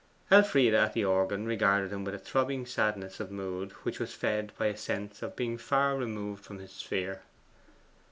Elfride 0.31 0.73
at 0.73 0.93
the 0.93 1.05
organ 1.05 1.45
regarded 1.45 1.91
him 1.91 2.03
with 2.03 2.15
a 2.15 2.17
throbbing 2.17 2.65
sadness 2.65 3.19
of 3.19 3.29
mood 3.29 3.71
which 3.83 3.99
was 3.99 4.15
fed 4.15 4.51
by 4.57 4.65
a 4.65 4.75
sense 4.75 5.21
of 5.21 5.35
being 5.35 5.59
far 5.59 5.95
removed 5.95 6.43
from 6.43 6.57
his 6.57 6.71
sphere. 6.71 7.21